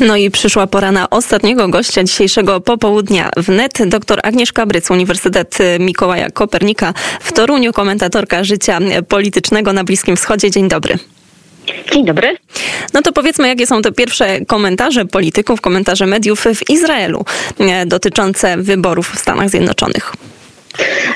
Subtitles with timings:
[0.00, 3.78] No i przyszła pora na ostatniego gościa dzisiejszego popołudnia wnet.
[3.86, 8.78] Dr Agnieszka Bryc, Uniwersytet Mikołaja Kopernika w Toruniu, komentatorka życia
[9.08, 10.50] politycznego na Bliskim Wschodzie.
[10.50, 10.98] Dzień dobry.
[11.92, 12.36] Dzień dobry.
[12.94, 17.24] No to powiedzmy, jakie są te pierwsze komentarze polityków, komentarze mediów w Izraelu
[17.58, 20.12] e, dotyczące wyborów w Stanach Zjednoczonych.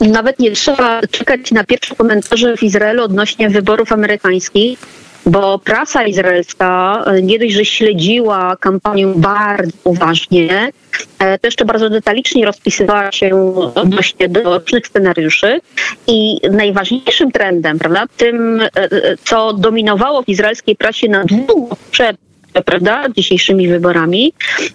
[0.00, 4.78] Nawet nie trzeba czekać na pierwsze komentarze w Izraelu odnośnie wyborów amerykańskich,
[5.26, 10.72] bo prasa izraelska e, nie dość, że śledziła kampanię bardzo uważnie,
[11.18, 15.60] e, to jeszcze bardzo detalicznie rozpisywała się odnośnie do różnych scenariuszy
[16.06, 18.68] i najważniejszym trendem, prawda, tym, e,
[19.24, 22.16] co dominowało w izraelskiej prasie na długo przed
[22.64, 24.32] prawda, dzisiejszymi wyborami,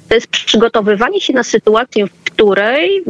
[0.09, 3.03] to jest przygotowywanie się na sytuację, w której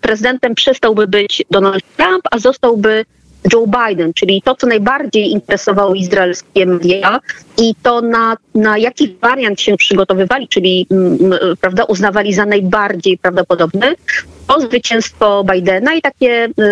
[0.00, 3.04] prezydentem przestałby być Donald Trump, a zostałby
[3.52, 7.20] Joe Biden, czyli to, co najbardziej interesowało izraelskie media
[7.58, 13.94] i to, na, na jaki wariant się przygotowywali, czyli m, prawda, uznawali za najbardziej prawdopodobny,
[14.46, 16.62] to zwycięstwo Bidena i takie, y,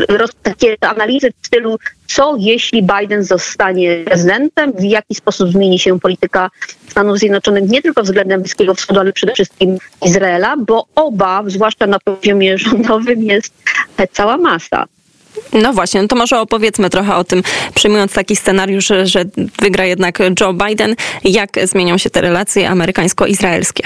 [0.00, 6.00] y, takie analizy w stylu, co jeśli Biden zostanie prezydentem, w jaki sposób zmieni się
[6.00, 6.50] polityka
[6.88, 11.98] Stanów Zjednoczonych nie tylko względem Bliskiego Wschodu, ale przede wszystkim Izraela, bo oba, zwłaszcza na
[11.98, 13.54] poziomie rządowym, jest
[14.12, 14.84] cała masa.
[15.52, 17.42] No właśnie, no to może opowiedzmy trochę o tym,
[17.74, 19.24] przyjmując taki scenariusz, że
[19.62, 20.94] wygra jednak Joe Biden,
[21.24, 23.82] jak zmienią się te relacje amerykańsko-izraelskie.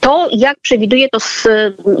[0.00, 1.18] To, jak przewiduje to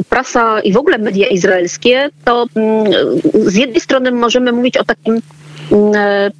[0.08, 2.92] prasa i w ogóle media izraelskie, to mm,
[3.34, 5.20] z jednej strony możemy mówić o takim
[5.72, 6.32] mm,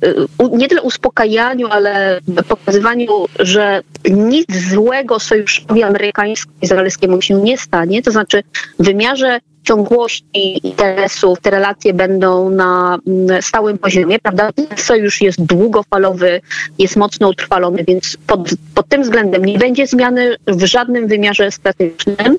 [0.52, 8.42] nie tyle uspokajaniu, ale pokazywaniu, że nic złego sojuszowi amerykańsko-izraelskiemu się nie stanie, to znaczy
[8.78, 14.50] w wymiarze ciągłości interesów te relacje będą na mm, stałym poziomie, prawda?
[14.76, 16.40] Sojusz jest długofalowy,
[16.78, 22.36] jest mocno utrwalony, więc pod, pod tym względem nie będzie zmiany w żadnym wymiarze statycznym,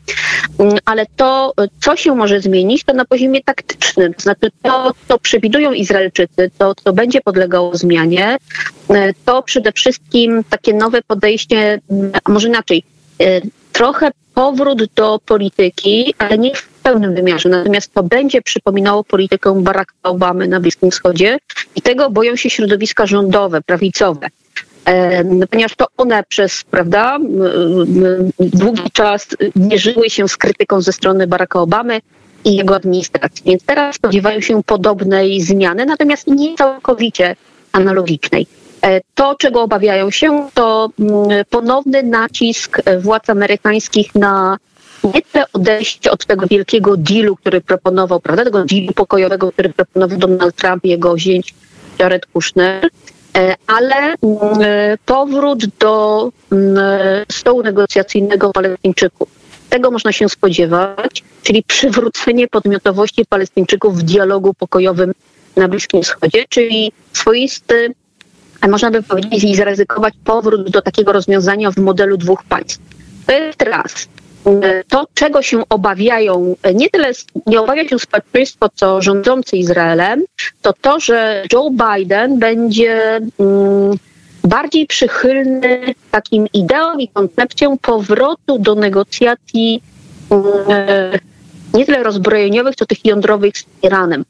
[0.60, 5.20] mm, ale to, co się może zmienić, to na poziomie taktycznym, to znaczy to, co
[5.20, 8.38] przewidują Izraelczycy, to, co będzie podlegało zmianie,
[8.90, 12.84] e, to przede wszystkim takie nowe podejście, mm, a może inaczej,
[13.22, 17.50] e, trochę powrót do polityki, ale nie w pełnym wymiarze.
[17.50, 21.38] Natomiast to będzie przypominało politykę Baracka Obamy na Bliskim Wschodzie
[21.76, 24.28] i tego boją się środowiska rządowe, prawicowe.
[25.50, 27.18] Ponieważ to one przez prawda,
[28.40, 32.02] długi czas mierzyły się z krytyką ze strony Baracka Obamy
[32.46, 33.44] i jego administracji.
[33.46, 37.36] Więc teraz spodziewają się podobnej zmiany, natomiast nie całkowicie
[37.72, 38.48] analogicznej.
[38.82, 40.90] E, to, czego obawiają się, to
[41.50, 44.58] ponowny nacisk władz amerykańskich na
[45.04, 50.18] nie tyle odejście od tego wielkiego dealu, który proponował, prawda, tego dealu pokojowego, który proponował
[50.18, 51.54] Donald Trump i jego zięć
[52.00, 52.90] Jared Kushner,
[53.38, 54.18] e, ale mm,
[55.06, 56.78] powrót do mm,
[57.32, 59.30] stołu negocjacyjnego Palestyńczyków.
[59.70, 65.14] Tego można się spodziewać, czyli przywrócenie podmiotowości Palestyńczyków w dialogu pokojowym
[65.56, 67.94] na Bliskim Wschodzie, czyli swoisty,
[68.70, 72.80] można by powiedzieć, i zaryzykować powrót do takiego rozwiązania w modelu dwóch państw.
[73.26, 74.08] To jest raz
[74.88, 77.12] to, czego się obawiają, nie tyle
[77.46, 80.24] nie obawia się społeczeństwo, co rządzący Izraelem,
[80.62, 83.98] to to, że Joe Biden będzie mm,
[84.44, 89.82] bardziej przychylny takim ideom i koncepcjom powrotu do negocjacji
[90.30, 90.44] mm,
[91.74, 94.26] nie tyle rozbrojeniowych, co tych jądrowych z Iranem.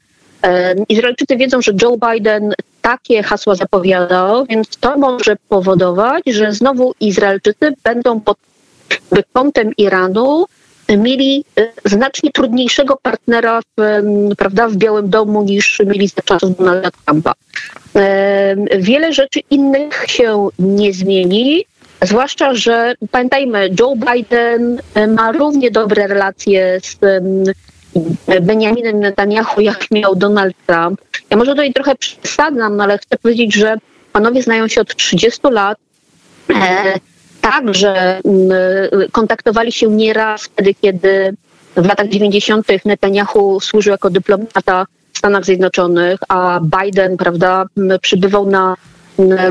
[0.88, 7.74] Izraelczycy wiedzą, że Joe Biden takie hasła zapowiadał, więc to może powodować, że znowu Izraelczycy
[7.84, 8.38] będą pod
[9.12, 10.46] by kątem Iranu
[10.96, 14.02] mieli e, znacznie trudniejszego partnera w,
[14.38, 17.32] prawda, w Białym Domu niż mieli za czasów Donalda Trumpa.
[17.96, 21.64] E, wiele rzeczy innych się nie zmieni,
[22.02, 26.98] zwłaszcza, że pamiętajmy, Joe Biden e, ma równie dobre relacje z
[28.42, 31.00] Benjaminem Netanyahu, jak miał Donald Trump.
[31.30, 33.76] Ja może tutaj trochę przesadzam, ale chcę powiedzieć, że
[34.12, 35.78] panowie znają się od 30 lat
[37.40, 38.50] także mm,
[39.12, 41.34] kontaktowali się nieraz wtedy, kiedy
[41.76, 42.66] w latach 90.
[42.84, 47.64] Netanyahu służył jako dyplomata w Stanach Zjednoczonych, a Biden, prawda,
[48.00, 48.76] przybywał na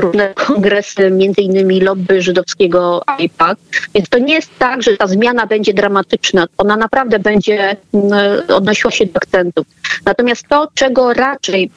[0.00, 3.58] różne kongresy, między innymi lobby żydowskiego IPAC.
[3.94, 6.46] Więc to nie jest tak, że ta zmiana będzie dramatyczna.
[6.58, 7.76] Ona naprawdę będzie
[8.48, 9.66] odnosiła się do akcentów.
[10.04, 11.70] Natomiast to, czego raczej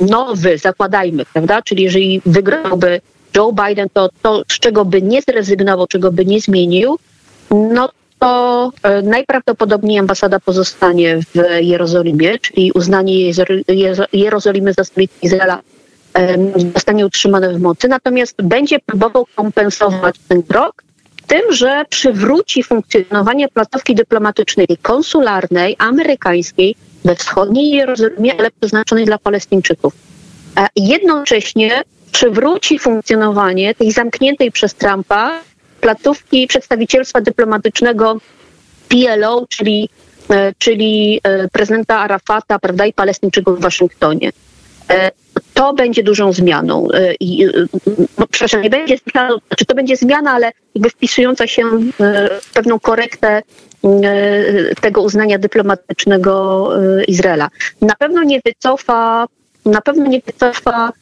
[0.00, 3.00] nowy, zakładajmy, prawda, czyli jeżeli wygrałby
[3.36, 6.98] Joe Biden to, to, z czego by nie zrezygnował, czego by nie zmienił,
[7.50, 7.88] no
[8.18, 13.32] to e, najprawdopodobniej ambasada pozostanie w Jerozolimie, czyli uznanie
[14.12, 15.60] Jerozolimy za stolicę Izraela
[16.74, 20.82] zostanie utrzymane w mocy, natomiast będzie próbował kompensować ten krok
[21.26, 29.94] tym, że przywróci funkcjonowanie placówki dyplomatycznej konsularnej amerykańskiej we wschodniej Jerozolimie, ale przeznaczonej dla Palestyńczyków.
[30.76, 31.82] Jednocześnie
[32.14, 35.40] przywróci funkcjonowanie tej zamkniętej przez Trumpa
[35.80, 38.16] placówki przedstawicielstwa dyplomatycznego
[38.88, 39.88] PLO, czyli,
[40.30, 44.32] e, czyli e, prezydenta Arafata prawda, i Palestyńczyków w Waszyngtonie.
[44.90, 45.10] E,
[45.54, 46.88] to będzie dużą zmianą.
[47.20, 47.46] I,
[48.18, 51.62] no, przepraszam, nie będzie zmianą, znaczy to będzie zmiana, ale jakby wpisująca się
[52.42, 53.42] w pewną korektę
[54.80, 56.68] tego uznania dyplomatycznego
[57.08, 57.48] Izraela.
[57.80, 59.26] Na pewno nie wycofa,
[59.64, 60.92] na pewno nie wycofa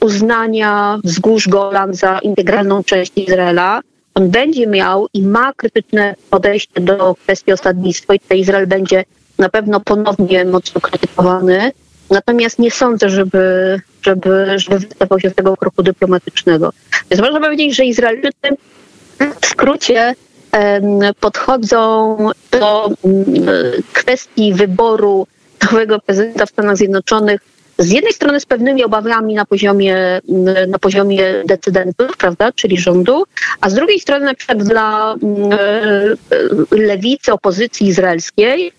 [0.00, 3.80] uznania wzgórz Golan za integralną część Izraela.
[4.14, 9.04] On będzie miał i ma krytyczne podejście do kwestii osadnictwa i tutaj Izrael będzie
[9.38, 11.72] na pewno ponownie mocno krytykowany.
[12.10, 16.72] Natomiast nie sądzę, żeby, żeby, żeby wycofał się z tego kroku dyplomatycznego.
[17.10, 18.56] Więc można powiedzieć, że Izraelczycy
[19.40, 20.14] w skrócie
[21.20, 22.16] podchodzą
[22.50, 22.90] do
[23.92, 25.26] kwestii wyboru
[25.72, 27.40] nowego prezydenta w Stanach Zjednoczonych
[27.78, 30.20] z jednej strony z pewnymi obawami na poziomie,
[30.68, 33.24] na poziomie decydentów, prawda, czyli rządu,
[33.60, 35.58] a z drugiej strony na przykład dla mm, e,
[36.70, 38.72] lewicy, opozycji izraelskiej,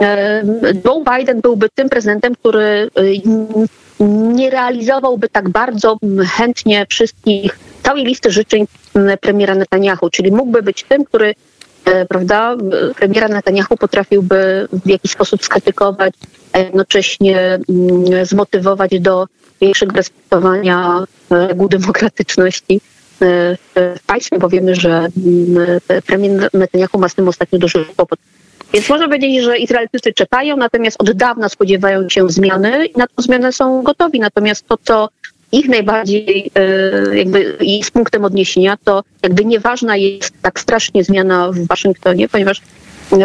[0.00, 0.44] e,
[0.84, 2.90] Joe Biden byłby tym prezydentem, który e,
[4.34, 5.96] nie realizowałby tak bardzo
[6.36, 8.66] chętnie wszystkich, całej listy życzeń
[9.20, 11.34] premiera Netanyahu, czyli mógłby być tym, który
[12.08, 12.56] prawda,
[12.96, 16.14] premiera Netanyahu potrafiłby w jakiś sposób skrytykować
[16.54, 19.26] a jednocześnie mm, zmotywować do
[19.60, 27.14] większego respektowania reguł demokratyczności e, w państwie, bo wiemy, że mm, premier Netanyahu ma z
[27.14, 28.18] tym ostatnio duży kłopot.
[28.72, 33.22] Więc można powiedzieć, że Izraelczycy czekają, natomiast od dawna spodziewają się zmiany i na tę
[33.22, 34.20] zmianę są gotowi.
[34.20, 35.08] Natomiast to, co
[35.52, 41.66] ich najbardziej e, jakby z punktem odniesienia, to jakby nieważna jest tak strasznie zmiana w
[41.66, 42.60] Waszyngtonie, ponieważ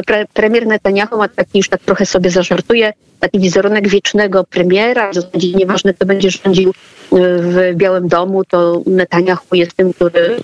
[0.05, 5.15] pre, premier Netanyahu ma taki, już tak trochę sobie zażartuje, taki wizerunek wiecznego premiera, w
[5.15, 6.73] zasadzie nieważne, kto będzie rządził
[7.11, 10.35] w Białym Domu, to Netanyahu jest tym, który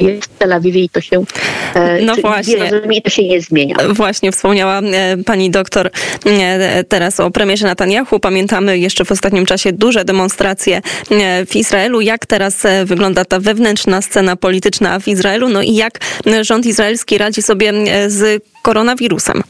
[0.00, 1.24] jest w Tel Awiwie i to się,
[1.74, 2.70] e, no właśnie.
[2.92, 3.76] i to się nie zmienia.
[3.88, 5.90] Właśnie wspomniała e, pani doktor
[6.26, 8.20] e, teraz o premierze Netanyahu.
[8.20, 10.80] Pamiętamy jeszcze w ostatnim czasie duże demonstracje
[11.46, 12.00] w Izraelu.
[12.00, 15.48] Jak teraz wygląda ta wewnętrzna scena polityczna w Izraelu?
[15.48, 15.98] No i jak
[16.42, 17.72] rząd izraelski radzi sobie
[18.06, 19.42] z koronawirusem?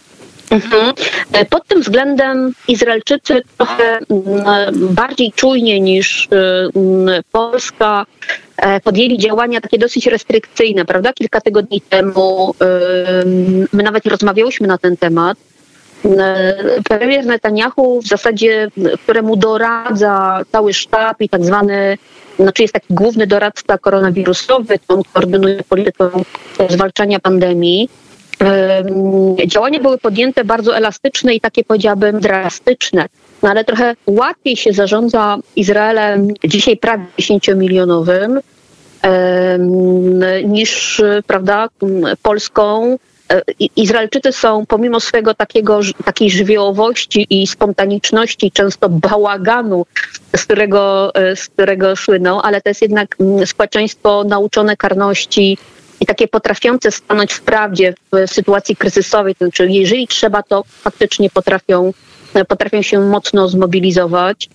[0.51, 0.93] Mhm.
[1.33, 6.29] E, pod tym względem Izraelczycy trochę mm, bardziej czujnie niż y,
[6.77, 8.07] mm, Polska
[8.57, 11.13] e, podjęli działania takie dosyć restrykcyjne, prawda?
[11.13, 12.55] Kilka tygodni temu
[13.73, 15.39] my nawet rozmawiałyśmy na ten temat.
[16.05, 16.55] E,
[16.89, 18.69] premier Netanyahu w zasadzie,
[19.03, 21.99] któremu doradza cały sztab i tak zwany,
[22.39, 26.11] znaczy jest taki główny doradca koronawirusowy, on koordynuje politykę
[26.71, 27.89] zwalczania pandemii
[29.47, 33.07] działania były podjęte bardzo elastyczne i takie powiedziałabym drastyczne.
[33.43, 38.41] No ale trochę łatwiej się zarządza Izraelem dzisiaj prawie 10-milionowym
[40.45, 41.69] niż prawda,
[42.23, 42.99] Polską.
[43.33, 43.43] E,
[43.77, 49.87] Izraelczycy są pomimo swojego takiego, takiej żywiołowości i spontaniczności, często bałaganu,
[50.37, 55.59] z którego, e, z którego słyną, ale to jest jednak społeczeństwo nauczone karności,
[56.05, 61.31] i takie potrafiące stanąć w prawdzie w sytuacji kryzysowej, to znaczy jeżeli trzeba, to faktycznie
[61.31, 61.93] potrafią,
[62.49, 64.49] potrafią się mocno zmobilizować.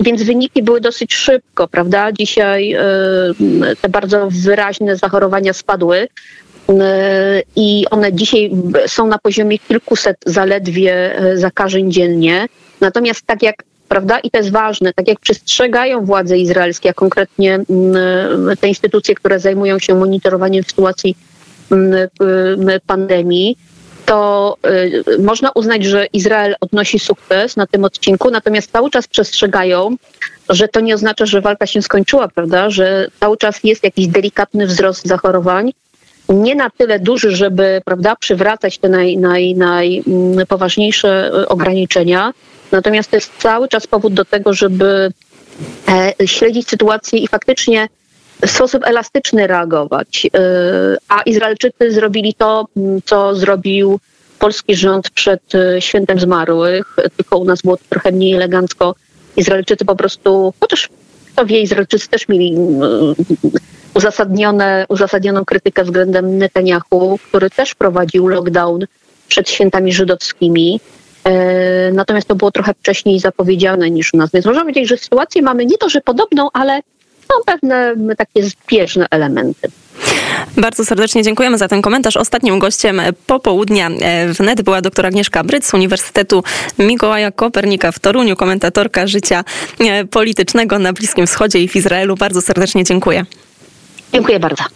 [0.00, 2.12] Więc wyniki były dosyć szybko, prawda?
[2.12, 2.76] Dzisiaj
[3.80, 6.08] te bardzo wyraźne zachorowania spadły
[7.56, 8.50] i one dzisiaj
[8.86, 12.46] są na poziomie kilkuset zaledwie e, zakażeń dziennie.
[12.80, 13.56] Natomiast tak jak
[13.88, 14.18] prawda?
[14.18, 17.66] I to jest ważne, tak jak przestrzegają władze izraelskie, a konkretnie mm,
[18.60, 21.16] te instytucje, które zajmują się monitorowaniem sytuacji
[21.70, 22.08] mm,
[22.86, 23.56] pandemii,
[24.06, 29.96] to y, można uznać, że Izrael odnosi sukces na tym odcinku, natomiast cały czas przestrzegają,
[30.48, 32.70] że to nie oznacza, że walka się skończyła, prawda?
[32.70, 35.72] Że cały czas jest jakiś delikatny wzrost zachorowań.
[36.28, 39.56] Nie na tyle duży, żeby prawda, przywracać te naj, naj,
[40.06, 42.32] najpoważniejsze y, ograniczenia,
[42.72, 45.12] Natomiast to jest cały czas powód do tego, żeby
[45.88, 47.88] e, śledzić sytuację i faktycznie
[48.46, 50.26] w sposób elastyczny reagować.
[50.26, 50.40] E,
[51.08, 52.66] a Izraelczycy zrobili to,
[53.04, 54.00] co zrobił
[54.38, 58.94] polski rząd przed e, świętem zmarłych, tylko u nas było trochę mniej elegancko.
[59.36, 60.88] Izraelczycy po prostu, chociaż
[61.32, 62.56] kto wie, Izraelczycy też mieli
[63.96, 68.86] uzasadnione, uzasadnioną krytykę względem Netanyahu, który też prowadził lockdown
[69.28, 70.80] przed świętami żydowskimi.
[71.92, 74.30] Natomiast to było trochę wcześniej zapowiedziane niż u nas.
[74.34, 76.80] Więc możemy powiedzieć, że sytuację mamy nie to, że podobną, ale
[77.30, 79.68] no, pewne takie zbieżne elementy.
[80.56, 82.16] Bardzo serdecznie dziękujemy za ten komentarz.
[82.16, 83.90] Ostatnim gościem popołudnia
[84.34, 86.42] w NET była dr Agnieszka Bryc z Uniwersytetu
[86.78, 89.44] Mikołaja Kopernika w Toruniu, komentatorka życia
[90.10, 92.16] politycznego na Bliskim Wschodzie i w Izraelu.
[92.16, 93.24] Bardzo serdecznie dziękuję.
[94.12, 94.64] Dziękuję bardzo.